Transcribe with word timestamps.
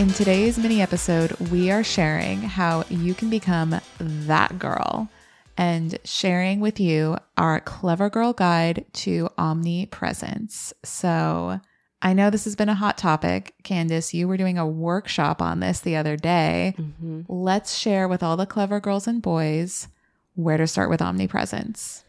In 0.00 0.08
today's 0.08 0.56
mini 0.56 0.80
episode, 0.80 1.32
we 1.50 1.70
are 1.70 1.84
sharing 1.84 2.40
how 2.40 2.84
you 2.88 3.12
can 3.12 3.28
become 3.28 3.78
that 3.98 4.58
girl 4.58 5.10
and 5.58 5.98
sharing 6.04 6.60
with 6.60 6.80
you 6.80 7.18
our 7.36 7.60
clever 7.60 8.08
girl 8.08 8.32
guide 8.32 8.86
to 8.94 9.28
omnipresence. 9.36 10.72
So, 10.82 11.60
I 12.00 12.14
know 12.14 12.30
this 12.30 12.44
has 12.44 12.56
been 12.56 12.70
a 12.70 12.74
hot 12.74 12.96
topic. 12.96 13.52
Candice, 13.62 14.14
you 14.14 14.26
were 14.26 14.38
doing 14.38 14.56
a 14.56 14.66
workshop 14.66 15.42
on 15.42 15.60
this 15.60 15.80
the 15.80 15.96
other 15.96 16.16
day. 16.16 16.76
Mm-hmm. 16.78 17.20
Let's 17.28 17.76
share 17.76 18.08
with 18.08 18.22
all 18.22 18.38
the 18.38 18.46
clever 18.46 18.80
girls 18.80 19.06
and 19.06 19.20
boys 19.20 19.88
where 20.34 20.56
to 20.56 20.66
start 20.66 20.88
with 20.88 21.02
omnipresence. 21.02 22.04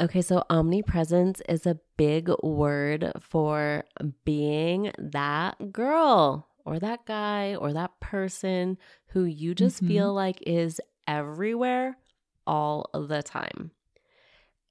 Okay, 0.00 0.20
so 0.20 0.42
omnipresence 0.50 1.40
is 1.48 1.64
a 1.64 1.78
big 1.96 2.28
word 2.42 3.12
for 3.20 3.84
being 4.24 4.90
that 4.98 5.70
girl 5.70 6.48
or 6.66 6.78
that 6.80 7.06
guy 7.06 7.54
or 7.54 7.72
that 7.72 7.98
person 8.00 8.76
who 9.08 9.24
you 9.24 9.54
just 9.54 9.76
mm-hmm. 9.76 9.88
feel 9.88 10.12
like 10.12 10.42
is 10.46 10.80
everywhere 11.06 11.96
all 12.46 12.90
the 12.92 13.22
time. 13.22 13.70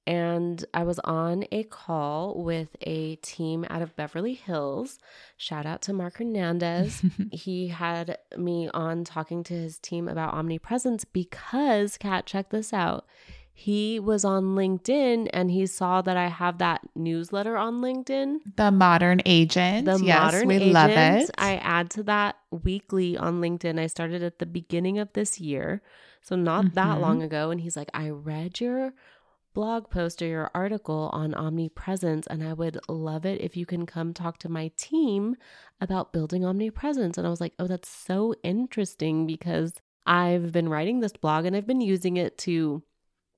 And 0.06 0.64
I 0.72 0.84
was 0.84 1.00
on 1.00 1.46
a 1.50 1.64
call 1.64 2.40
with 2.40 2.76
a 2.82 3.16
team 3.16 3.66
out 3.68 3.82
of 3.82 3.96
Beverly 3.96 4.34
Hills. 4.34 5.00
Shout 5.36 5.66
out 5.66 5.82
to 5.82 5.92
Mark 5.92 6.18
Hernandez. 6.18 7.02
he 7.32 7.68
had 7.68 8.18
me 8.36 8.68
on 8.72 9.02
talking 9.02 9.42
to 9.44 9.54
his 9.54 9.80
team 9.80 10.06
about 10.06 10.34
omnipresence 10.34 11.04
because, 11.04 11.98
Kat, 11.98 12.24
check 12.24 12.50
this 12.50 12.72
out 12.72 13.04
he 13.58 13.98
was 13.98 14.22
on 14.22 14.54
LinkedIn 14.54 15.30
and 15.32 15.50
he 15.50 15.64
saw 15.64 16.02
that 16.02 16.14
I 16.14 16.26
have 16.26 16.58
that 16.58 16.82
newsletter 16.94 17.56
on 17.56 17.80
LinkedIn. 17.80 18.40
The 18.56 18.70
Modern 18.70 19.22
Agent. 19.24 19.86
The 19.86 19.98
yes, 19.98 20.20
Modern 20.20 20.48
we 20.48 20.56
Agent. 20.56 20.72
love 20.72 20.90
it. 20.90 21.30
I 21.38 21.56
add 21.56 21.88
to 21.92 22.02
that 22.02 22.36
weekly 22.50 23.16
on 23.16 23.40
LinkedIn. 23.40 23.80
I 23.80 23.86
started 23.86 24.22
at 24.22 24.40
the 24.40 24.44
beginning 24.44 24.98
of 24.98 25.10
this 25.14 25.40
year, 25.40 25.80
so 26.20 26.36
not 26.36 26.66
mm-hmm. 26.66 26.74
that 26.74 27.00
long 27.00 27.22
ago. 27.22 27.50
And 27.50 27.62
he's 27.62 27.78
like, 27.78 27.88
I 27.94 28.10
read 28.10 28.60
your 28.60 28.92
blog 29.54 29.88
post 29.88 30.20
or 30.20 30.26
your 30.26 30.50
article 30.54 31.08
on 31.14 31.32
omnipresence, 31.32 32.26
and 32.26 32.44
I 32.44 32.52
would 32.52 32.78
love 32.90 33.24
it 33.24 33.40
if 33.40 33.56
you 33.56 33.64
can 33.64 33.86
come 33.86 34.12
talk 34.12 34.36
to 34.40 34.50
my 34.50 34.70
team 34.76 35.34
about 35.80 36.12
building 36.12 36.44
omnipresence. 36.44 37.16
And 37.16 37.26
I 37.26 37.30
was 37.30 37.40
like, 37.40 37.54
oh, 37.58 37.66
that's 37.66 37.88
so 37.88 38.34
interesting 38.42 39.26
because 39.26 39.72
I've 40.04 40.52
been 40.52 40.68
writing 40.68 41.00
this 41.00 41.14
blog 41.14 41.46
and 41.46 41.56
I've 41.56 41.66
been 41.66 41.80
using 41.80 42.18
it 42.18 42.36
to 42.40 42.82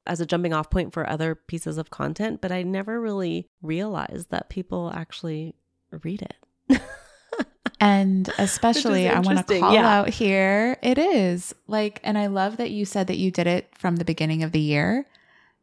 as 0.09 0.21
a 0.21 0.27
jumping 0.27 0.53
off 0.53 0.71
point 0.71 0.93
for 0.93 1.09
other 1.09 1.35
pieces 1.35 1.79
of 1.79 1.91
content, 1.91 2.41
but 2.41 2.51
I 2.51 2.63
never 2.63 3.01
really 3.01 3.49
realized 3.63 4.31
that 4.31 4.49
people 4.49 4.91
actually 4.95 5.55
read 6.03 6.23
it. 6.23 6.81
and 7.81 8.29
especially 8.39 9.09
I 9.09 9.21
want 9.21 9.47
to 9.47 9.61
call 9.61 9.73
yeah. 9.73 9.99
out 9.99 10.09
here 10.09 10.77
it 10.83 10.99
is 10.99 11.55
like 11.69 12.01
and 12.03 12.19
I 12.19 12.27
love 12.27 12.57
that 12.57 12.71
you 12.71 12.85
said 12.85 13.07
that 13.07 13.19
you 13.19 13.31
did 13.31 13.47
it 13.47 13.71
from 13.79 13.97
the 13.97 14.05
beginning 14.05 14.43
of 14.43 14.53
the 14.53 14.61
year. 14.61 15.07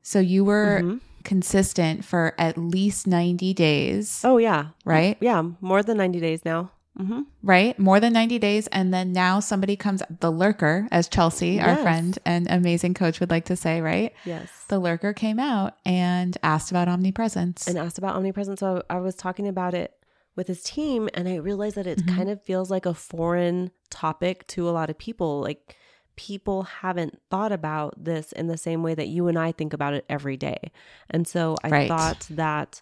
So 0.01 0.19
you 0.19 0.45
were 0.45 0.79
mm-hmm. 0.81 0.97
consistent 1.23 2.05
for 2.05 2.33
at 2.37 2.57
least 2.57 3.07
90 3.07 3.53
days. 3.53 4.21
Oh 4.23 4.37
yeah. 4.37 4.67
Right? 4.85 5.17
Yeah, 5.19 5.43
more 5.61 5.83
than 5.83 5.97
90 5.97 6.19
days 6.19 6.45
now. 6.45 6.71
Mm-hmm. 6.99 7.21
Right? 7.43 7.77
More 7.77 7.99
than 7.99 8.13
90 8.13 8.39
days. 8.39 8.67
And 8.67 8.93
then 8.93 9.11
now 9.11 9.39
somebody 9.39 9.75
comes, 9.75 10.01
the 10.21 10.31
lurker, 10.31 10.87
as 10.91 11.09
Chelsea, 11.09 11.51
yes. 11.51 11.67
our 11.67 11.83
friend 11.83 12.17
and 12.25 12.49
amazing 12.49 12.93
coach, 12.93 13.19
would 13.19 13.29
like 13.29 13.45
to 13.45 13.55
say, 13.55 13.81
right? 13.81 14.13
Yes. 14.23 14.49
The 14.69 14.79
lurker 14.79 15.13
came 15.13 15.39
out 15.39 15.75
and 15.85 16.37
asked 16.41 16.71
about 16.71 16.87
omnipresence. 16.87 17.67
And 17.67 17.77
asked 17.77 17.97
about 17.97 18.15
omnipresence. 18.15 18.61
So 18.61 18.83
I 18.89 18.99
was 18.99 19.15
talking 19.15 19.47
about 19.47 19.73
it 19.73 19.93
with 20.35 20.47
his 20.47 20.63
team, 20.63 21.09
and 21.13 21.27
I 21.27 21.35
realized 21.35 21.75
that 21.75 21.87
it 21.87 21.99
mm-hmm. 21.99 22.15
kind 22.15 22.29
of 22.29 22.41
feels 22.43 22.71
like 22.71 22.85
a 22.85 22.93
foreign 22.93 23.71
topic 23.89 24.47
to 24.47 24.69
a 24.69 24.71
lot 24.71 24.89
of 24.89 24.97
people. 24.97 25.41
Like, 25.41 25.75
people 26.15 26.63
haven't 26.63 27.21
thought 27.29 27.51
about 27.51 28.01
this 28.01 28.31
in 28.31 28.47
the 28.47 28.57
same 28.57 28.83
way 28.83 28.95
that 28.95 29.07
you 29.07 29.27
and 29.27 29.37
I 29.37 29.51
think 29.51 29.73
about 29.73 29.93
it 29.93 30.05
every 30.09 30.37
day. 30.37 30.71
And 31.09 31.27
so 31.27 31.57
I 31.63 31.69
right. 31.69 31.87
thought 31.87 32.27
that 32.31 32.81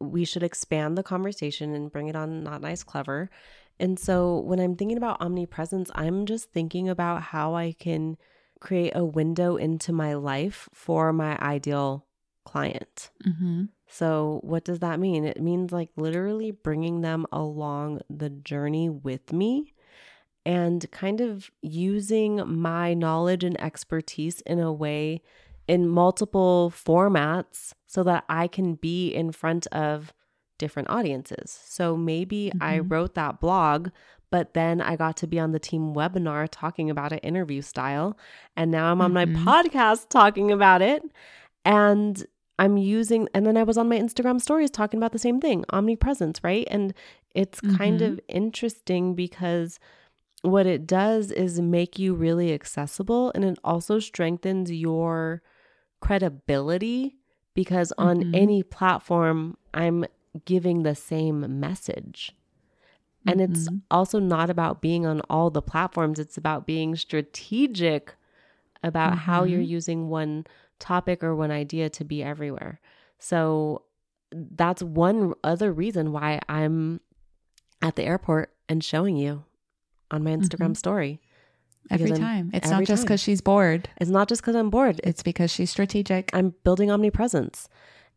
we 0.00 0.24
should 0.24 0.42
expand 0.42 0.98
the 0.98 1.02
conversation 1.02 1.74
and 1.74 1.92
bring 1.92 2.08
it 2.08 2.16
on 2.16 2.42
not 2.42 2.60
nice 2.60 2.82
clever. 2.82 3.30
And 3.80 3.98
so 3.98 4.38
when 4.38 4.60
i'm 4.60 4.76
thinking 4.76 4.96
about 4.96 5.20
omnipresence 5.20 5.90
i'm 5.96 6.26
just 6.26 6.52
thinking 6.52 6.88
about 6.88 7.22
how 7.22 7.54
i 7.56 7.72
can 7.72 8.16
create 8.60 8.92
a 8.94 9.04
window 9.04 9.56
into 9.56 9.92
my 9.92 10.14
life 10.14 10.68
for 10.72 11.12
my 11.12 11.36
ideal 11.38 12.06
client. 12.44 13.10
Mm-hmm. 13.26 13.64
so 13.88 14.40
what 14.42 14.64
does 14.64 14.80
that 14.80 15.00
mean? 15.00 15.24
It 15.24 15.40
means 15.40 15.72
like 15.72 15.90
literally 15.96 16.50
bringing 16.50 17.00
them 17.00 17.26
along 17.32 18.02
the 18.08 18.30
journey 18.30 18.88
with 18.88 19.32
me 19.32 19.74
and 20.46 20.90
kind 20.90 21.20
of 21.20 21.50
using 21.62 22.42
my 22.46 22.94
knowledge 22.94 23.44
and 23.44 23.60
expertise 23.60 24.40
in 24.42 24.60
a 24.60 24.72
way 24.72 25.22
in 25.66 25.88
multiple 25.88 26.72
formats 26.74 27.72
so 27.86 28.02
that 28.02 28.24
I 28.28 28.48
can 28.48 28.74
be 28.74 29.08
in 29.08 29.32
front 29.32 29.66
of 29.68 30.12
different 30.58 30.90
audiences. 30.90 31.58
So 31.64 31.96
maybe 31.96 32.50
mm-hmm. 32.54 32.62
I 32.62 32.78
wrote 32.80 33.14
that 33.14 33.40
blog, 33.40 33.88
but 34.30 34.54
then 34.54 34.80
I 34.80 34.96
got 34.96 35.16
to 35.18 35.26
be 35.26 35.38
on 35.38 35.52
the 35.52 35.58
team 35.58 35.94
webinar 35.94 36.48
talking 36.50 36.90
about 36.90 37.12
it 37.12 37.20
interview 37.22 37.62
style. 37.62 38.16
And 38.56 38.70
now 38.70 38.90
I'm 38.90 39.00
on 39.00 39.12
mm-hmm. 39.12 39.44
my 39.44 39.62
podcast 39.62 40.08
talking 40.08 40.50
about 40.50 40.82
it. 40.82 41.02
And 41.64 42.24
I'm 42.58 42.76
using, 42.76 43.28
and 43.34 43.46
then 43.46 43.56
I 43.56 43.62
was 43.62 43.78
on 43.78 43.88
my 43.88 43.98
Instagram 43.98 44.40
stories 44.40 44.70
talking 44.70 44.98
about 44.98 45.12
the 45.12 45.18
same 45.18 45.40
thing 45.40 45.64
omnipresence, 45.70 46.40
right? 46.44 46.66
And 46.70 46.94
it's 47.34 47.60
mm-hmm. 47.60 47.76
kind 47.76 48.02
of 48.02 48.20
interesting 48.28 49.14
because 49.14 49.80
what 50.42 50.66
it 50.66 50.86
does 50.86 51.30
is 51.30 51.60
make 51.60 51.98
you 51.98 52.14
really 52.14 52.52
accessible 52.52 53.32
and 53.34 53.44
it 53.44 53.58
also 53.64 53.98
strengthens 53.98 54.70
your 54.70 55.42
credibility 56.04 57.16
because 57.54 57.92
on 57.96 58.18
mm-hmm. 58.18 58.34
any 58.34 58.62
platform, 58.62 59.56
I'm 59.72 60.04
giving 60.44 60.82
the 60.82 60.94
same 60.94 61.60
message. 61.60 62.32
And 63.26 63.40
mm-hmm. 63.40 63.52
it's 63.52 63.68
also 63.90 64.18
not 64.18 64.50
about 64.50 64.82
being 64.82 65.06
on 65.06 65.22
all 65.30 65.48
the 65.48 65.62
platforms, 65.62 66.18
it's 66.18 66.36
about 66.36 66.66
being 66.66 66.94
strategic 66.94 68.16
about 68.82 69.12
mm-hmm. 69.12 69.20
how 69.20 69.44
you're 69.44 69.60
using 69.62 70.10
one 70.10 70.46
topic 70.78 71.24
or 71.24 71.34
one 71.34 71.50
idea 71.50 71.88
to 71.88 72.04
be 72.04 72.22
everywhere. 72.22 72.80
So 73.18 73.84
that's 74.30 74.82
one 74.82 75.32
other 75.42 75.72
reason 75.72 76.12
why 76.12 76.40
I'm 76.50 77.00
at 77.80 77.96
the 77.96 78.04
airport 78.04 78.52
and 78.68 78.84
showing 78.84 79.16
you 79.16 79.44
on 80.10 80.22
my 80.22 80.32
Instagram 80.32 80.72
mm-hmm. 80.72 80.74
story. 80.74 81.20
Every 81.90 82.10
time. 82.12 82.50
It's 82.54 82.66
every 82.66 82.78
not 82.78 82.86
just 82.86 83.04
because 83.04 83.20
she's 83.20 83.40
bored. 83.40 83.88
It's 84.00 84.10
not 84.10 84.28
just 84.28 84.42
because 84.42 84.56
I'm 84.56 84.70
bored. 84.70 85.00
It's 85.04 85.22
because 85.22 85.50
she's 85.50 85.70
strategic. 85.70 86.30
I'm 86.32 86.54
building 86.64 86.90
omnipresence. 86.90 87.68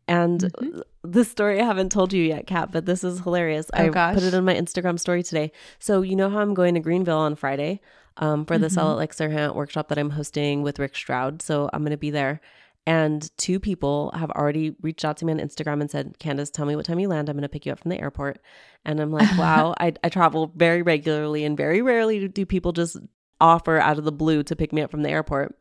And 0.08 0.40
mm-hmm. 0.40 0.80
this 1.04 1.30
story 1.30 1.60
I 1.60 1.64
haven't 1.64 1.92
told 1.92 2.14
you 2.14 2.22
yet, 2.22 2.46
Kat, 2.46 2.72
but 2.72 2.86
this 2.86 3.04
is 3.04 3.20
hilarious. 3.20 3.70
Oh, 3.74 3.84
I 3.84 3.88
gosh. 3.90 4.14
put 4.14 4.22
it 4.22 4.32
in 4.32 4.44
my 4.44 4.54
Instagram 4.54 4.98
story 4.98 5.22
today. 5.22 5.52
So 5.78 6.00
you 6.00 6.16
know 6.16 6.30
how 6.30 6.38
I'm 6.38 6.54
going 6.54 6.74
to 6.74 6.80
Greenville 6.80 7.18
on 7.18 7.36
Friday 7.36 7.82
um, 8.16 8.46
for 8.46 8.56
the 8.56 8.66
mm-hmm. 8.66 8.74
Sell 8.74 8.92
It 8.92 8.96
Like 8.96 9.14
Serhant 9.14 9.54
workshop 9.54 9.88
that 9.88 9.98
I'm 9.98 10.10
hosting 10.10 10.62
with 10.62 10.78
Rick 10.78 10.96
Stroud. 10.96 11.42
So 11.42 11.68
I'm 11.72 11.82
going 11.82 11.90
to 11.90 11.98
be 11.98 12.10
there. 12.10 12.40
And 12.86 13.30
two 13.36 13.60
people 13.60 14.10
have 14.16 14.30
already 14.30 14.74
reached 14.80 15.04
out 15.04 15.18
to 15.18 15.26
me 15.26 15.32
on 15.34 15.40
Instagram 15.40 15.82
and 15.82 15.90
said, 15.90 16.18
Candice, 16.18 16.50
tell 16.50 16.64
me 16.64 16.74
what 16.74 16.86
time 16.86 16.98
you 16.98 17.08
land. 17.08 17.28
I'm 17.28 17.36
going 17.36 17.42
to 17.42 17.48
pick 17.50 17.66
you 17.66 17.72
up 17.72 17.80
from 17.80 17.90
the 17.90 18.00
airport. 18.00 18.40
And 18.86 18.98
I'm 18.98 19.12
like, 19.12 19.28
wow, 19.38 19.74
I, 19.78 19.92
I 20.02 20.08
travel 20.08 20.50
very 20.56 20.80
regularly 20.80 21.44
and 21.44 21.54
very 21.54 21.82
rarely 21.82 22.26
do 22.28 22.46
people 22.46 22.72
just 22.72 22.96
offer 23.40 23.78
out 23.78 23.98
of 23.98 24.04
the 24.04 24.12
blue 24.12 24.42
to 24.44 24.56
pick 24.56 24.72
me 24.72 24.82
up 24.82 24.90
from 24.90 25.02
the 25.02 25.10
airport. 25.10 25.56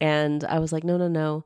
And 0.00 0.44
I 0.44 0.58
was 0.58 0.72
like, 0.72 0.84
no, 0.84 0.96
no, 0.96 1.08
no. 1.08 1.44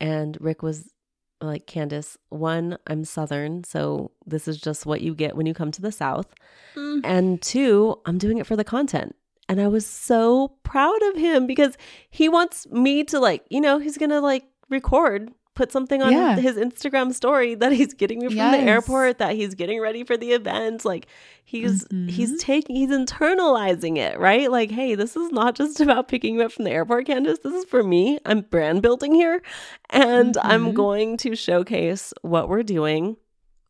And 0.00 0.36
Rick 0.40 0.62
was 0.62 0.92
like, 1.40 1.66
Candice, 1.66 2.16
one, 2.28 2.78
I'm 2.86 3.04
Southern. 3.04 3.64
So 3.64 4.12
this 4.26 4.48
is 4.48 4.60
just 4.60 4.86
what 4.86 5.00
you 5.00 5.14
get 5.14 5.36
when 5.36 5.46
you 5.46 5.54
come 5.54 5.70
to 5.72 5.82
the 5.82 5.92
South. 5.92 6.34
Mm. 6.76 7.00
And 7.04 7.42
two, 7.42 8.00
I'm 8.06 8.18
doing 8.18 8.38
it 8.38 8.46
for 8.46 8.56
the 8.56 8.64
content. 8.64 9.14
And 9.48 9.60
I 9.60 9.68
was 9.68 9.86
so 9.86 10.56
proud 10.62 11.02
of 11.10 11.16
him 11.16 11.46
because 11.46 11.78
he 12.10 12.28
wants 12.28 12.66
me 12.68 13.02
to, 13.04 13.18
like, 13.18 13.44
you 13.48 13.60
know, 13.60 13.78
he's 13.78 13.96
going 13.96 14.10
to 14.10 14.20
like 14.20 14.44
record 14.68 15.30
put 15.58 15.72
something 15.72 16.00
on 16.02 16.12
Yeah. 16.12 16.36
his 16.36 16.56
Instagram 16.56 17.12
story 17.12 17.54
that 17.56 17.72
he's 17.72 17.92
getting 17.92 18.20
me 18.20 18.26
from 18.28 18.36
Yes. 18.36 18.56
the 18.56 18.62
airport, 18.70 19.18
that 19.18 19.34
he's 19.34 19.54
getting 19.54 19.80
ready 19.80 20.04
for 20.04 20.16
the 20.16 20.30
event. 20.32 20.84
Like 20.84 21.06
he's 21.44 21.84
Mhm. 21.88 22.08
he's 22.10 22.40
taking 22.42 22.76
he's 22.76 22.90
internalizing 22.90 23.96
it, 23.98 24.18
right? 24.20 24.50
Like, 24.50 24.70
hey, 24.70 24.94
this 24.94 25.16
is 25.16 25.32
not 25.32 25.56
just 25.56 25.80
about 25.80 26.06
picking 26.08 26.36
you 26.36 26.42
up 26.42 26.52
from 26.52 26.64
the 26.64 26.70
airport, 26.70 27.06
Candice. 27.08 27.42
This 27.42 27.52
is 27.54 27.64
for 27.64 27.82
me. 27.82 28.18
I'm 28.24 28.42
brand 28.42 28.82
building 28.82 29.14
here. 29.14 29.42
And 29.90 30.36
I'm 30.42 30.66
Mhm. 30.70 30.74
going 30.74 31.16
to 31.18 31.34
showcase 31.34 32.14
what 32.22 32.48
we're 32.48 32.62
doing 32.62 33.16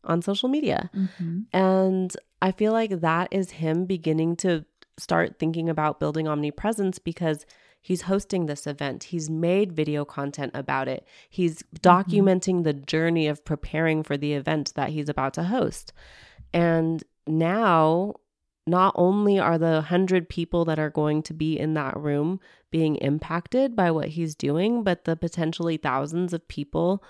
on 0.04 0.20
social 0.22 0.48
media. 0.48 0.90
Mhm. 0.94 1.46
And 1.52 2.14
I 2.42 2.52
feel 2.52 2.72
like 2.72 3.00
that 3.00 3.28
is 3.30 3.50
him 3.52 3.84
beginning 3.86 4.36
to 4.36 4.64
start 4.98 5.38
thinking 5.38 5.68
about 5.68 6.00
building 6.00 6.28
omnipresence 6.28 6.98
because 6.98 7.46
he's 7.80 8.02
hosting 8.02 8.46
this 8.46 8.66
event. 8.66 9.04
He's 9.04 9.30
made 9.30 9.72
video 9.72 10.04
content 10.04 10.52
about 10.54 10.88
it. 10.88 11.06
He's 11.28 11.62
documenting 11.80 12.64
the 12.64 12.74
journey 12.74 13.26
of 13.26 13.44
preparing 13.44 14.02
for 14.02 14.16
the 14.16 14.34
event 14.34 14.72
that 14.76 14.90
he's 14.90 15.08
about 15.08 15.34
to 15.34 15.44
host. 15.44 15.92
And 16.52 17.02
now, 17.26 18.14
not 18.66 18.94
only 18.96 19.38
are 19.38 19.58
the 19.58 19.72
100 19.72 20.28
people 20.28 20.64
that 20.66 20.78
are 20.78 20.90
going 20.90 21.22
to 21.24 21.34
be 21.34 21.58
in 21.58 21.74
that 21.74 21.96
room 21.96 22.40
being 22.70 22.96
impacted 22.96 23.74
by 23.74 23.90
what 23.90 24.08
he's 24.08 24.34
doing, 24.34 24.82
but 24.82 25.04
the 25.04 25.16
potentially 25.16 25.76
thousands 25.76 26.32
of 26.32 26.46
people 26.48 27.02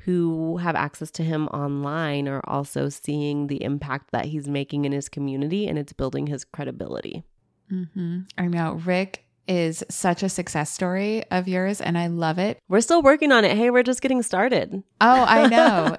who 0.00 0.58
have 0.58 0.76
access 0.76 1.10
to 1.10 1.24
him 1.24 1.48
online 1.48 2.28
are 2.28 2.42
also 2.44 2.88
seeing 2.88 3.46
the 3.46 3.62
impact 3.62 4.12
that 4.12 4.26
he's 4.26 4.46
making 4.46 4.84
in 4.84 4.92
his 4.92 5.08
community 5.08 5.66
and 5.66 5.78
it's 5.78 5.92
building 5.92 6.26
his 6.26 6.44
credibility. 6.44 7.24
hmm 7.68 8.20
I 8.36 8.46
know. 8.46 8.74
Rick 8.84 9.25
is 9.48 9.84
such 9.88 10.22
a 10.22 10.28
success 10.28 10.70
story 10.70 11.24
of 11.30 11.48
yours, 11.48 11.80
and 11.80 11.96
I 11.96 12.06
love 12.08 12.38
it. 12.38 12.58
We're 12.68 12.80
still 12.80 13.02
working 13.02 13.32
on 13.32 13.44
it. 13.44 13.56
Hey, 13.56 13.70
we're 13.70 13.82
just 13.82 14.02
getting 14.02 14.22
started. 14.22 14.82
Oh, 15.00 15.24
I 15.26 15.46
know. 15.48 15.96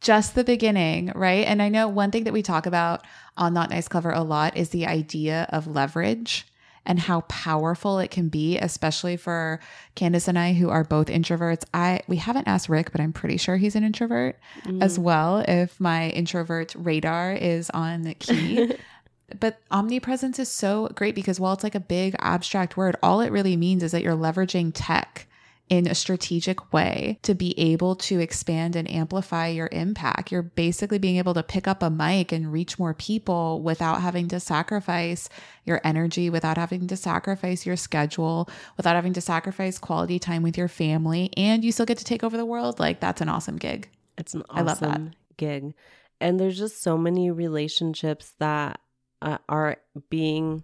Just 0.00 0.34
the 0.34 0.44
beginning, 0.44 1.12
right? 1.14 1.46
And 1.46 1.60
I 1.60 1.68
know 1.68 1.88
one 1.88 2.12
thing 2.12 2.24
that 2.24 2.32
we 2.32 2.42
talk 2.42 2.66
about 2.66 3.04
on 3.36 3.52
Not 3.52 3.70
Nice 3.70 3.88
Clever 3.88 4.12
a 4.12 4.22
lot 4.22 4.56
is 4.56 4.68
the 4.68 4.86
idea 4.86 5.48
of 5.50 5.66
leverage 5.66 6.46
and 6.88 6.98
how 6.98 7.20
powerful 7.22 7.98
it 7.98 8.10
can 8.10 8.28
be, 8.28 8.58
especially 8.58 9.16
for 9.16 9.60
Candice 9.94 10.26
and 10.26 10.38
I, 10.38 10.54
who 10.54 10.70
are 10.70 10.84
both 10.84 11.08
introverts. 11.08 11.64
I 11.74 12.00
we 12.08 12.16
haven't 12.16 12.48
asked 12.48 12.68
Rick, 12.68 12.92
but 12.92 13.00
I'm 13.00 13.12
pretty 13.12 13.36
sure 13.36 13.56
he's 13.56 13.76
an 13.76 13.84
introvert 13.84 14.38
as 14.80 14.98
mm. 14.98 15.02
well. 15.02 15.44
If 15.46 15.78
my 15.78 16.08
introvert 16.10 16.74
radar 16.76 17.32
is 17.32 17.70
on 17.70 18.02
the 18.02 18.14
key. 18.14 18.74
but 19.38 19.60
omnipresence 19.70 20.38
is 20.38 20.48
so 20.48 20.88
great 20.94 21.14
because 21.14 21.38
while 21.38 21.52
it's 21.52 21.64
like 21.64 21.74
a 21.74 21.80
big 21.80 22.16
abstract 22.18 22.76
word, 22.76 22.96
all 23.02 23.20
it 23.20 23.32
really 23.32 23.56
means 23.56 23.82
is 23.82 23.92
that 23.92 24.02
you're 24.02 24.14
leveraging 24.14 24.72
tech 24.74 25.26
in 25.68 25.86
a 25.86 25.94
strategic 25.94 26.72
way 26.72 27.18
to 27.22 27.34
be 27.34 27.58
able 27.58 27.94
to 27.94 28.20
expand 28.20 28.74
and 28.74 28.90
amplify 28.90 29.48
your 29.48 29.68
impact. 29.70 30.32
You're 30.32 30.42
basically 30.42 30.98
being 30.98 31.16
able 31.18 31.34
to 31.34 31.42
pick 31.42 31.68
up 31.68 31.82
a 31.82 31.90
mic 31.90 32.32
and 32.32 32.50
reach 32.50 32.78
more 32.78 32.94
people 32.94 33.60
without 33.60 34.00
having 34.00 34.28
to 34.28 34.40
sacrifice 34.40 35.28
your 35.66 35.80
energy, 35.84 36.30
without 36.30 36.56
having 36.56 36.86
to 36.86 36.96
sacrifice 36.96 37.66
your 37.66 37.76
schedule, 37.76 38.48
without 38.76 38.96
having 38.96 39.12
to 39.12 39.20
sacrifice 39.20 39.78
quality 39.78 40.18
time 40.18 40.42
with 40.42 40.56
your 40.56 40.68
family, 40.68 41.30
and 41.36 41.64
you 41.64 41.72
still 41.72 41.86
get 41.86 41.98
to 41.98 42.04
take 42.04 42.24
over 42.24 42.36
the 42.36 42.46
world. 42.46 42.78
Like 42.80 43.00
that's 43.00 43.20
an 43.20 43.28
awesome 43.28 43.56
gig. 43.56 43.90
It's 44.16 44.34
an 44.34 44.44
I 44.48 44.62
love 44.62 44.80
that. 44.80 44.88
awesome 44.88 45.10
gig. 45.36 45.74
And 46.20 46.40
there's 46.40 46.58
just 46.58 46.82
so 46.82 46.96
many 46.96 47.30
relationships 47.30 48.32
that 48.38 48.80
uh, 49.22 49.38
are 49.48 49.76
being 50.10 50.62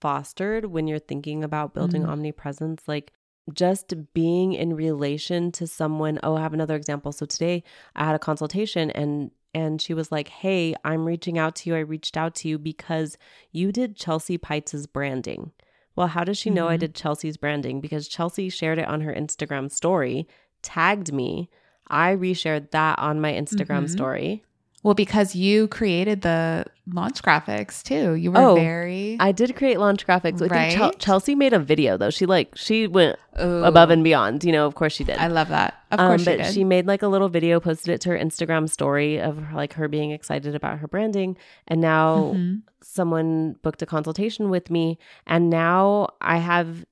fostered 0.00 0.66
when 0.66 0.86
you're 0.88 0.98
thinking 0.98 1.44
about 1.44 1.74
building 1.74 2.02
Mhm. 2.02 2.08
omnipresence. 2.08 2.82
Like 2.86 3.12
just 3.52 3.92
being 4.14 4.52
in 4.52 4.74
relation 4.74 5.50
to 5.52 5.66
someone. 5.66 6.18
Oh, 6.22 6.36
I 6.36 6.40
have 6.40 6.54
another 6.54 6.76
example. 6.76 7.12
So 7.12 7.26
today 7.26 7.62
I 7.96 8.04
had 8.04 8.14
a 8.14 8.18
consultation 8.20 8.90
and 8.90 9.30
and 9.54 9.82
she 9.82 9.92
was 9.92 10.10
like, 10.10 10.28
"Hey, 10.28 10.74
I'm 10.82 11.04
reaching 11.04 11.36
out 11.36 11.54
to 11.56 11.68
you. 11.68 11.76
I 11.76 11.80
reached 11.80 12.16
out 12.16 12.34
to 12.36 12.48
you 12.48 12.58
because 12.58 13.18
you 13.50 13.70
did 13.70 13.96
Chelsea 13.96 14.38
Pites' 14.38 14.90
branding." 14.90 15.52
Well, 15.94 16.06
how 16.06 16.24
does 16.24 16.38
she 16.38 16.48
know 16.48 16.68
I 16.68 16.76
Mhm. 16.76 16.80
did 16.80 16.94
Chelsea's 16.94 17.36
branding? 17.36 17.82
Because 17.82 18.08
Chelsea 18.08 18.48
shared 18.48 18.78
it 18.78 18.88
on 18.88 19.02
her 19.02 19.12
Instagram 19.12 19.70
story, 19.70 20.26
tagged 20.62 21.12
me. 21.12 21.50
I 21.88 22.16
reshared 22.16 22.70
that 22.70 22.98
on 22.98 23.20
my 23.20 23.30
Instagram 23.34 23.84
Mhm. 23.84 23.90
story. 23.90 24.42
Well, 24.84 24.94
because 24.94 25.36
you 25.36 25.68
created 25.68 26.22
the 26.22 26.64
launch 26.92 27.22
graphics 27.22 27.84
too. 27.84 28.14
You 28.14 28.32
were 28.32 28.38
Oh, 28.40 28.54
very 28.56 29.16
I 29.20 29.30
did 29.30 29.54
create 29.54 29.78
launch 29.78 30.04
graphics. 30.04 30.42
I 30.42 30.48
think 30.48 30.72
Chel- 30.72 30.88
Right? 30.88 30.98
Chelsea 30.98 31.36
made 31.36 31.52
a 31.52 31.60
video 31.60 31.96
though. 31.96 32.10
She 32.10 32.26
like 32.26 32.56
she 32.56 32.88
went 32.88 33.16
Ooh, 33.40 33.62
above 33.62 33.90
and 33.90 34.02
beyond. 34.02 34.42
You 34.42 34.50
know, 34.50 34.66
of 34.66 34.74
course 34.74 34.92
she 34.92 35.04
did. 35.04 35.18
I 35.18 35.28
love 35.28 35.48
that. 35.50 35.74
Of 35.92 36.00
Um, 36.00 36.08
course, 36.08 36.24
but 36.24 36.32
she 36.38 36.42
did. 36.42 36.54
she 36.54 36.64
made 36.64 36.86
like 36.88 37.02
a 37.02 37.06
little 37.06 37.28
video, 37.28 37.60
posted 37.60 37.94
it 37.94 38.00
to 38.00 38.08
her 38.10 38.18
Instagram 38.18 38.68
story 38.68 39.20
of 39.20 39.52
like 39.52 39.74
her 39.74 39.86
being 39.86 40.10
excited 40.10 40.56
about 40.56 40.78
her 40.80 40.88
branding, 40.88 41.36
and 41.68 41.80
now 41.80 42.32
Mhm. 42.34 42.62
someone 42.82 43.54
booked 43.62 43.82
a 43.82 43.86
consultation 43.86 44.50
with 44.50 44.68
me, 44.68 44.98
and 45.28 45.48
now 45.48 46.08
I 46.20 46.38
have 46.38 46.84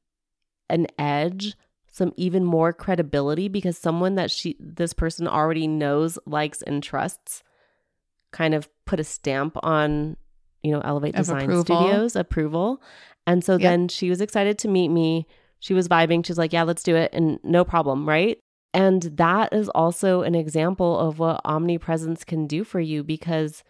an 0.69 0.87
edge, 0.97 1.57
some 1.91 2.13
even 2.17 2.45
more 2.45 2.73
credibility 2.73 3.49
because 3.49 3.77
someone 3.77 4.15
that 4.15 4.31
she 4.31 4.55
this 4.61 4.93
person 4.93 5.27
already 5.27 5.67
knows, 5.67 6.21
likes, 6.25 6.63
and 6.63 6.85
trusts, 6.85 7.43
kind 8.33 8.55
of 8.55 8.69
put 8.85 9.01
a 9.01 9.05
stamp 9.05 9.57
on, 9.63 10.17
you 10.63 10.71
know, 10.73 10.81
Elevate 10.81 11.15
Of 11.15 11.21
Design 11.27 11.45
approval. 11.45 11.65
Studios 11.65 12.17
approval, 12.17 12.83
and 13.27 13.45
so 13.45 13.53
Yep. 13.53 13.61
then 13.63 13.89
she 13.89 14.11
was 14.11 14.21
excited 14.21 14.59
to 14.59 14.69
meet 14.69 14.89
me. 14.89 15.27
She 15.59 15.75
was 15.75 15.89
vibing. 15.89 16.25
She's 16.25 16.39
like, 16.39 16.53
"Yeah, 16.53 16.63
let's 16.63 16.83
do 16.83 16.97
it," 16.97 17.11
and 17.13 17.39
no 17.43 17.65
problem, 17.65 18.09
right? 18.09 18.39
And 18.73 19.03
that 19.03 19.53
is 19.53 19.69
also 19.71 20.23
an 20.23 20.35
example 20.35 20.99
of 20.99 21.19
what 21.19 21.41
omnipresence 21.45 22.25
can 22.25 22.47
do 22.47 22.63
for 22.65 22.81
you 22.81 23.03
because 23.03 23.65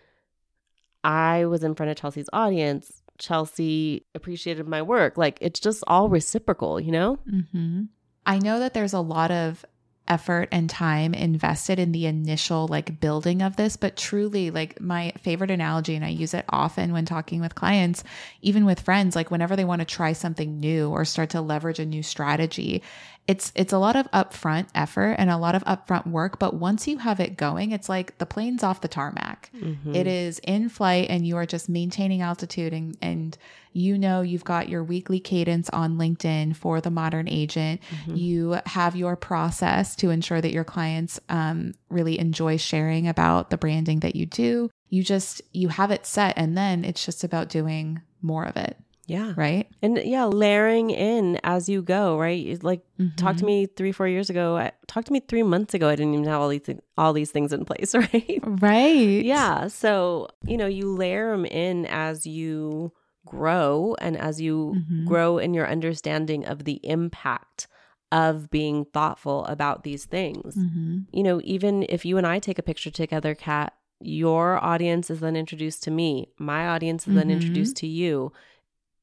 I 1.03 1.47
was 1.47 1.65
in 1.65 1.75
front 1.75 1.91
of 1.91 1.97
Chelsea's 1.97 2.29
audience. 2.33 3.03
Chelsea 3.19 4.05
appreciated 4.15 4.67
my 4.69 4.83
work. 4.83 5.17
Like 5.17 5.39
it's 5.41 5.61
just 5.61 5.83
all 5.87 6.09
reciprocal, 6.09 6.81
you 6.81 6.93
know? 6.93 7.19
hmm 7.29 7.85
I 8.27 8.39
know 8.39 8.59
that 8.59 8.75
there's 8.75 8.93
a 8.93 9.01
lot 9.01 9.31
of 9.31 9.65
effort 10.11 10.49
and 10.53 10.69
time 10.69 11.15
invested 11.15 11.79
in 11.79 11.93
the 11.93 12.05
initial 12.05 12.67
like 12.69 13.01
building 13.01 13.41
of 13.41 13.57
this, 13.57 13.77
but 13.77 13.97
truly, 13.97 14.51
like 14.51 14.81
my 14.81 15.13
favorite 15.23 15.51
analogy, 15.53 15.95
and 15.95 16.05
I 16.05 16.09
use 16.09 16.35
it 16.35 16.45
often 16.49 16.93
when 16.93 17.07
talking 17.07 17.41
with 17.41 17.55
clients, 17.55 18.03
even 18.43 18.67
with 18.67 18.81
friends, 18.81 19.15
like 19.17 19.31
whenever 19.31 19.55
they 19.57 19.65
want 19.65 19.81
to 19.81 19.87
try 19.87 20.13
something 20.13 20.59
new 20.61 20.91
or 20.91 21.05
start 21.05 21.31
to 21.31 21.41
leverage 21.41 21.79
a 21.79 21.87
new 21.87 22.03
strategy, 22.03 22.83
it's 23.29 23.53
it's 23.55 23.73
a 23.73 23.79
lot 23.79 23.95
of 23.95 24.11
upfront 24.11 24.67
effort 24.75 25.15
and 25.19 25.31
a 25.31 25.37
lot 25.37 25.55
of 25.55 25.63
upfront 25.65 26.07
work. 26.09 26.41
But 26.41 26.55
once 26.55 26.89
you 26.89 26.99
have 26.99 27.21
it 27.21 27.37
going, 27.37 27.71
it's 27.71 27.89
like 27.89 28.19
the 28.19 28.27
plane's 28.27 28.65
off 28.65 28.81
the 28.81 28.89
tarmac. 28.89 29.51
Mhm. 29.55 29.95
It 29.95 30.09
is 30.09 30.41
in 30.41 30.69
flight 30.69 31.07
and 31.09 31.25
you 31.25 31.37
are 31.37 31.47
just 31.47 31.69
maintaining 31.69 32.23
altitude 32.23 32.73
and, 32.73 32.97
and 33.01 33.39
you 33.73 33.97
know 33.97 34.23
you've 34.23 34.43
got 34.45 34.69
your 34.69 34.83
weekly 34.83 35.21
cadence 35.21 35.71
on 35.71 35.97
LinkedIn 35.97 36.57
for 36.57 36.81
the 36.81 36.91
modern 36.91 37.29
agent. 37.29 37.81
Mhm. 38.09 38.19
You 38.19 38.59
have 38.67 38.97
your 38.97 39.15
process 39.15 39.95
to 40.01 40.11
ensure 40.11 40.41
that 40.41 40.53
your 40.53 40.65
clients 40.65 41.19
um, 41.29 41.73
really 41.89 42.19
enjoy 42.19 42.57
sharing 42.57 43.09
about 43.09 43.51
the 43.51 43.57
branding 43.59 44.01
that 44.01 44.17
you 44.17 44.27
do. 44.27 44.71
You 44.89 45.03
just 45.05 45.41
you 45.53 45.69
have 45.69 45.91
it 45.91 46.05
set 46.07 46.35
and 46.37 46.57
then 46.59 46.85
it's 46.85 47.05
just 47.05 47.23
about 47.25 47.49
doing 47.49 48.01
more 48.23 48.45
of 48.45 48.57
it, 48.57 48.77
Yeah. 49.07 49.33
right? 49.37 49.67
And 49.83 49.97
yeah, 50.05 50.25
layering 50.25 50.91
in 50.91 51.39
as 51.45 51.69
you 51.69 51.81
go, 51.83 52.19
right? 52.19 52.63
Like 52.63 52.83
talk 53.17 53.37
to 53.39 53.45
Mhm. 53.45 53.47
me 53.47 53.67
3 53.67 53.93
4 53.93 54.09
years 54.09 54.29
ago. 54.31 54.57
I, 54.57 54.73
talk 54.89 55.05
to 55.07 55.13
me 55.13 55.21
3 55.21 55.43
months 55.45 55.75
ago. 55.75 55.89
I 55.89 55.95
didn't 55.97 56.15
even 56.15 56.27
have 56.27 56.41
all 56.41 56.49
these 56.49 56.63
thi- 56.63 56.81
all 56.99 57.13
these 57.13 57.31
things 57.31 57.53
in 57.53 57.65
place, 57.65 57.95
right? 58.05 58.41
Right. 58.45 59.25
Yeah. 59.25 59.69
So, 59.69 60.29
you 60.45 60.57
know, 60.57 60.67
you 60.67 60.93
layer 60.95 61.31
them 61.31 61.45
in 61.47 61.87
as 61.87 62.27
you 62.27 62.93
grow 63.27 63.95
and 64.01 64.17
as 64.17 64.41
you 64.41 64.75
Mhm. 64.77 65.05
grow 65.07 65.39
in 65.39 65.55
your 65.55 65.69
understanding 65.69 66.45
of 66.45 66.65
the 66.65 66.81
impact 66.83 67.69
of 68.13 68.51
being 68.51 68.85
thoughtful 68.87 69.45
about 69.47 69.85
these 69.85 70.05
things. 70.05 70.55
hmm 70.55 70.99
You 71.13 71.23
know, 71.23 71.41
even 71.45 71.85
if 71.89 72.05
you 72.05 72.19
and 72.19 72.27
I 72.27 72.39
take 72.39 72.59
a 72.59 72.63
picture 72.63 72.91
together, 72.91 73.35
Kat, 73.35 73.73
your 74.01 74.63
audience 74.65 75.11
is 75.11 75.21
then 75.21 75.37
introduced 75.37 75.83
to 75.85 75.91
me. 75.91 76.29
My 76.39 76.69
audience 76.69 77.07
is 77.07 77.15
then 77.15 77.29
Mhm. 77.29 77.33
introduced 77.33 77.77
to 77.77 77.87
you. 77.87 78.33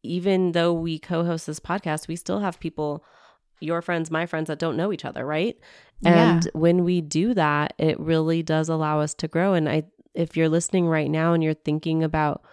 Even 0.04 0.52
though 0.54 0.74
we 0.74 1.00
co 1.00 1.24
host 1.26 1.48
this 1.48 1.60
podcast, 1.60 2.08
we 2.08 2.16
still 2.16 2.40
have 2.40 2.60
people, 2.60 3.04
your 3.60 3.82
friends, 3.82 4.10
my 4.12 4.26
friends, 4.26 4.48
that 4.48 4.60
don't 4.60 4.78
know 4.78 4.92
each 4.94 5.06
other, 5.06 5.26
right? 5.26 5.58
And 6.06 6.44
Yeah. 6.44 6.50
when 6.54 6.84
we 6.84 7.02
do 7.02 7.34
that, 7.34 7.74
it 7.78 8.00
really 8.00 8.44
does 8.44 8.70
allow 8.70 9.00
us 9.00 9.14
to 9.16 9.28
grow. 9.28 9.54
And 9.54 9.68
I, 9.68 9.84
if 10.14 10.38
you're 10.38 10.50
listening 10.50 10.88
right 10.88 11.10
now 11.10 11.34
and 11.34 11.44
you're 11.44 11.54
thinking 11.54 12.04
about, 12.04 12.44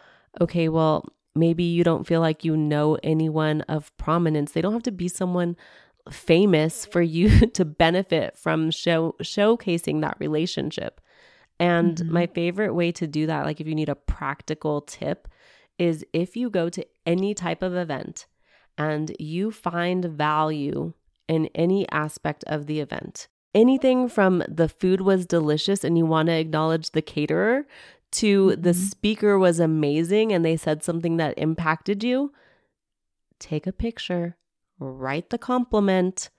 okay, 0.41 0.69
well, 0.69 1.05
maybe 1.35 1.65
you 1.65 1.85
don't 1.85 2.07
feel 2.07 2.21
like 2.21 2.45
you 2.45 2.57
know 2.57 2.99
anyone 3.03 3.61
of 3.63 3.95
prominence, 3.97 4.53
they 4.53 4.61
don't 4.63 4.73
have 4.73 4.83
to 4.85 4.93
be 4.93 5.09
someone 5.09 5.57
famous 6.11 6.85
for 6.85 7.03
you 7.03 7.47
to 7.55 7.65
benefit 7.65 8.37
from 8.37 8.71
show 8.71 9.15
showcasing 9.23 10.01
that 10.03 10.17
relationship. 10.21 11.01
And 11.59 11.97
Mhm. 11.97 12.09
my 12.09 12.27
favorite 12.27 12.75
way 12.75 12.93
to 12.93 13.07
do 13.07 13.27
that, 13.27 13.45
like 13.45 13.61
if 13.61 13.67
you 13.67 13.75
need 13.75 13.89
a 13.89 13.95
practical 13.95 14.81
tip, 14.81 15.29
is 15.79 16.05
if 16.13 16.37
you 16.37 16.51
go 16.51 16.69
to 16.69 16.85
any 17.07 17.35
type 17.35 17.63
of 17.63 17.75
event 17.75 18.27
and 18.77 19.15
you 19.19 19.51
find 19.51 20.05
value 20.05 20.93
in 21.29 21.49
any 21.55 21.89
aspect 21.91 22.45
of 22.47 22.67
the 22.67 22.81
event, 22.81 23.29
anything 23.55 24.09
from 24.09 24.43
the 24.49 24.69
food 24.69 25.01
was 25.01 25.27
delicious 25.27 25.85
and 25.85 25.97
you 25.97 26.05
want 26.05 26.27
to 26.27 26.33
acknowledge 26.33 26.91
the 26.91 27.03
caterer 27.03 27.67
to 28.13 28.49
mm-hmm. 28.49 28.61
the 28.63 28.75
speaker 28.75 29.39
was 29.39 29.59
amazing 29.61 30.33
and 30.33 30.45
they 30.45 30.57
said 30.57 30.83
something 30.83 31.17
that 31.17 31.39
impacted 31.39 32.05
you, 32.05 32.33
take 33.39 33.67
a 33.67 33.73
picture, 33.73 34.37
write 34.79 35.31
the 35.31 35.39
compliment, 35.39 36.31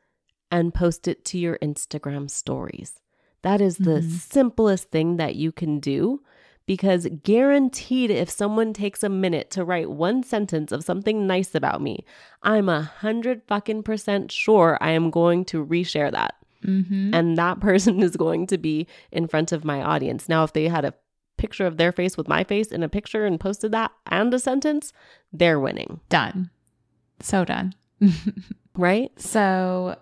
and 0.51 0.73
post 0.73 1.07
it 1.07 1.25
to 1.25 1.37
your 1.37 1.57
Instagram 1.61 2.29
stories. 2.29 3.01
That 3.41 3.61
is 3.61 3.77
the 3.77 3.99
mm-hmm. 3.99 4.09
simplest 4.09 4.89
thing 4.89 5.17
that 5.17 5.35
you 5.35 5.51
can 5.51 5.79
do 5.79 6.21
because 6.65 7.07
guaranteed 7.23 8.09
if 8.09 8.29
someone 8.29 8.73
takes 8.73 9.03
a 9.03 9.09
minute 9.09 9.51
to 9.51 9.63
write 9.63 9.91
one 9.91 10.23
sentence 10.23 10.71
of 10.71 10.83
something 10.83 11.27
nice 11.27 11.53
about 11.53 11.81
me, 11.81 12.05
I'm 12.41 12.69
a 12.69 12.81
hundred 12.81 13.43
fucking 13.47 13.83
percent 13.83 14.31
sure 14.31 14.77
I 14.81 14.91
am 14.91 15.11
going 15.11 15.45
to 15.45 15.63
reshare 15.63 16.11
that. 16.11 16.35
Mm-hmm. 16.65 17.13
And 17.13 17.37
that 17.37 17.59
person 17.59 18.01
is 18.07 18.17
going 18.17 18.47
to 18.47 18.57
be 18.57 18.87
in 19.11 19.27
front 19.27 19.51
of 19.51 19.63
my 19.63 19.81
audience. 19.81 20.27
Now, 20.27 20.43
if 20.43 20.53
they 20.53 20.67
had 20.67 20.85
a 20.85 20.95
picture 21.37 21.67
of 21.67 21.77
their 21.77 21.91
face 21.91 22.17
with 22.17 22.27
my 22.27 22.43
face 22.43 22.69
in 22.69 22.81
a 22.81 22.89
picture 22.89 23.25
and 23.25 23.39
posted 23.39 23.71
that 23.73 23.91
and 24.07 24.33
a 24.33 24.39
sentence, 24.39 24.91
they're 25.31 25.59
winning. 25.59 25.99
Done. 26.09 26.49
So 27.19 27.45
done. 27.45 27.73
right? 28.75 29.11
So 29.19 29.97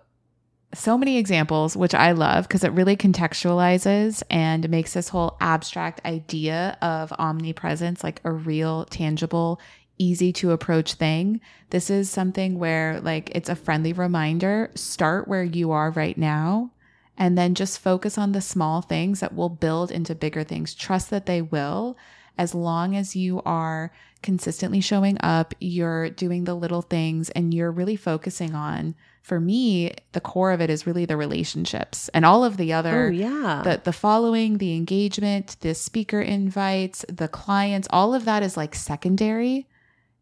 so 0.74 0.98
many 0.98 1.18
examples, 1.18 1.76
which 1.76 1.94
I 1.94 2.12
love 2.12 2.48
because 2.48 2.64
it 2.64 2.72
really 2.72 2.96
contextualizes 2.96 4.22
and 4.28 4.68
makes 4.68 4.94
this 4.94 5.08
whole 5.08 5.36
abstract 5.40 6.04
idea 6.04 6.76
of 6.82 7.12
omnipresence 7.18 8.02
like 8.02 8.20
a 8.24 8.32
real, 8.32 8.84
tangible, 8.86 9.60
easy 9.98 10.32
to 10.32 10.50
approach 10.50 10.94
thing. 10.94 11.40
This 11.70 11.90
is 11.90 12.10
something 12.10 12.58
where, 12.58 13.00
like, 13.00 13.30
it's 13.34 13.48
a 13.48 13.56
friendly 13.56 13.92
reminder 13.92 14.70
start 14.74 15.28
where 15.28 15.44
you 15.44 15.70
are 15.70 15.90
right 15.90 16.18
now 16.18 16.72
and 17.16 17.38
then 17.38 17.54
just 17.54 17.78
focus 17.78 18.18
on 18.18 18.32
the 18.32 18.40
small 18.40 18.82
things 18.82 19.20
that 19.20 19.34
will 19.34 19.48
build 19.48 19.90
into 19.90 20.14
bigger 20.14 20.42
things. 20.42 20.74
Trust 20.74 21.10
that 21.10 21.26
they 21.26 21.42
will 21.42 21.96
as 22.36 22.54
long 22.54 22.96
as 22.96 23.14
you 23.14 23.40
are 23.44 23.92
consistently 24.24 24.80
showing 24.80 25.16
up, 25.20 25.54
you're 25.60 26.10
doing 26.10 26.42
the 26.42 26.54
little 26.54 26.82
things 26.82 27.30
and 27.30 27.54
you're 27.54 27.70
really 27.70 27.96
focusing 27.96 28.56
on 28.56 28.96
for 29.24 29.40
me, 29.40 29.90
the 30.12 30.20
core 30.20 30.52
of 30.52 30.60
it 30.60 30.68
is 30.68 30.86
really 30.86 31.06
the 31.06 31.16
relationships 31.16 32.10
and 32.12 32.26
all 32.26 32.44
of 32.44 32.58
the 32.58 32.74
other, 32.74 33.06
oh, 33.06 33.10
yeah. 33.10 33.62
the, 33.64 33.80
the 33.82 33.92
following, 33.92 34.58
the 34.58 34.76
engagement, 34.76 35.56
the 35.60 35.74
speaker 35.74 36.20
invites, 36.20 37.06
the 37.08 37.26
clients, 37.26 37.88
all 37.90 38.12
of 38.12 38.26
that 38.26 38.42
is 38.42 38.54
like 38.54 38.74
secondary, 38.74 39.66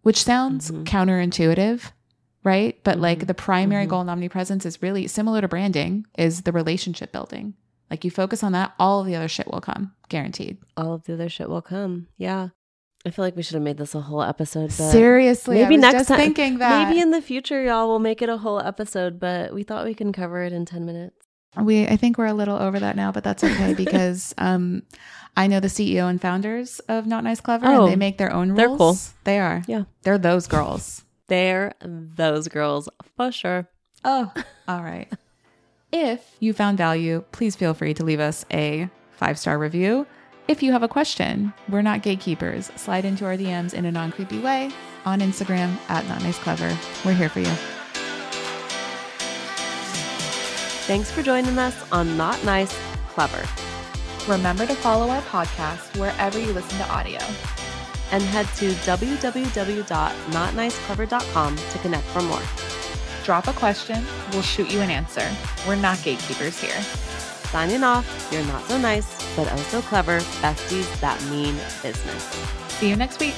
which 0.02 0.22
sounds 0.22 0.70
mm-hmm. 0.70 0.84
counterintuitive, 0.84 1.90
right? 2.44 2.78
But 2.84 2.92
mm-hmm. 2.92 3.02
like 3.02 3.26
the 3.26 3.34
primary 3.34 3.82
mm-hmm. 3.82 3.90
goal 3.90 4.00
in 4.02 4.08
omnipresence 4.08 4.64
is 4.64 4.80
really 4.80 5.08
similar 5.08 5.40
to 5.40 5.48
branding 5.48 6.06
is 6.16 6.42
the 6.42 6.52
relationship 6.52 7.10
building. 7.10 7.54
Like 7.90 8.04
you 8.04 8.10
focus 8.12 8.44
on 8.44 8.52
that, 8.52 8.72
all 8.78 9.00
of 9.00 9.06
the 9.06 9.16
other 9.16 9.26
shit 9.26 9.50
will 9.50 9.60
come, 9.60 9.94
guaranteed. 10.10 10.58
All 10.76 10.94
of 10.94 11.02
the 11.02 11.14
other 11.14 11.28
shit 11.28 11.48
will 11.48 11.60
come. 11.60 12.06
Yeah. 12.18 12.50
I 13.04 13.10
feel 13.10 13.24
like 13.24 13.34
we 13.34 13.42
should 13.42 13.54
have 13.54 13.62
made 13.62 13.78
this 13.78 13.94
a 13.94 14.00
whole 14.00 14.22
episode. 14.22 14.68
But 14.68 14.90
Seriously, 14.90 15.56
maybe 15.56 15.76
next 15.76 16.06
time. 16.06 16.18
Thinking 16.18 16.58
that 16.58 16.88
maybe 16.88 17.00
in 17.00 17.10
the 17.10 17.20
future, 17.20 17.62
y'all 17.62 17.88
will 17.88 17.98
make 17.98 18.22
it 18.22 18.28
a 18.28 18.36
whole 18.36 18.60
episode. 18.60 19.18
But 19.18 19.52
we 19.52 19.62
thought 19.62 19.84
we 19.84 19.94
can 19.94 20.12
cover 20.12 20.42
it 20.42 20.52
in 20.52 20.64
ten 20.64 20.86
minutes. 20.86 21.16
We, 21.60 21.86
I 21.86 21.96
think 21.96 22.16
we're 22.16 22.26
a 22.26 22.34
little 22.34 22.56
over 22.56 22.80
that 22.80 22.96
now, 22.96 23.12
but 23.12 23.24
that's 23.24 23.44
okay 23.44 23.74
because 23.76 24.34
um, 24.38 24.84
I 25.36 25.48
know 25.48 25.60
the 25.60 25.68
CEO 25.68 26.08
and 26.08 26.20
founders 26.20 26.78
of 26.80 27.06
Not 27.06 27.24
Nice 27.24 27.40
Clever, 27.40 27.66
oh, 27.66 27.82
and 27.84 27.92
they 27.92 27.96
make 27.96 28.18
their 28.18 28.32
own 28.32 28.50
rules. 28.50 28.56
They're 28.56 28.76
cool. 28.78 28.98
They 29.24 29.38
are. 29.38 29.62
Yeah, 29.66 29.84
they're 30.02 30.18
those 30.18 30.46
girls. 30.46 31.02
they're 31.28 31.74
those 31.80 32.48
girls 32.48 32.88
for 33.16 33.32
sure. 33.32 33.68
Oh, 34.04 34.32
all 34.68 34.82
right. 34.82 35.08
if 35.92 36.36
you 36.40 36.52
found 36.52 36.78
value, 36.78 37.24
please 37.32 37.56
feel 37.56 37.74
free 37.74 37.94
to 37.94 38.04
leave 38.04 38.20
us 38.20 38.44
a 38.52 38.88
five 39.10 39.38
star 39.38 39.58
review. 39.58 40.06
If 40.52 40.62
you 40.62 40.70
have 40.72 40.82
a 40.82 40.88
question, 40.88 41.54
we're 41.70 41.80
not 41.80 42.02
gatekeepers. 42.02 42.70
Slide 42.76 43.06
into 43.06 43.24
our 43.24 43.38
DMs 43.38 43.72
in 43.72 43.86
a 43.86 43.90
non 43.90 44.12
creepy 44.12 44.38
way 44.38 44.70
on 45.06 45.20
Instagram 45.20 45.74
at 45.88 46.06
Not 46.08 46.22
Nice 46.22 46.38
Clever. 46.38 46.76
We're 47.06 47.14
here 47.14 47.30
for 47.30 47.40
you. 47.40 47.46
Thanks 50.84 51.10
for 51.10 51.22
joining 51.22 51.58
us 51.58 51.90
on 51.90 52.18
Not 52.18 52.44
Nice 52.44 52.78
Clever. 53.08 53.48
Remember 54.30 54.66
to 54.66 54.74
follow 54.74 55.08
our 55.08 55.22
podcast 55.22 55.98
wherever 55.98 56.38
you 56.38 56.52
listen 56.52 56.76
to 56.80 56.88
audio. 56.90 57.20
And 58.10 58.22
head 58.22 58.46
to 58.56 58.72
www.notniceclever.com 58.72 61.56
to 61.56 61.78
connect 61.78 62.04
for 62.08 62.20
more. 62.20 62.42
Drop 63.24 63.48
a 63.48 63.54
question, 63.54 64.04
we'll 64.32 64.42
shoot 64.42 64.70
you 64.70 64.82
an 64.82 64.90
answer. 64.90 65.26
We're 65.66 65.76
not 65.76 66.02
gatekeepers 66.02 66.60
here. 66.60 66.76
Signing 67.52 67.84
off, 67.84 68.30
you're 68.32 68.42
not 68.44 68.64
so 68.64 68.78
nice, 68.78 69.06
but 69.36 69.46
oh 69.52 69.56
so 69.68 69.82
clever 69.82 70.20
besties 70.40 70.88
that 71.00 71.22
mean 71.24 71.54
business. 71.82 72.22
See 72.78 72.88
you 72.88 72.96
next 72.96 73.20
week. 73.20 73.34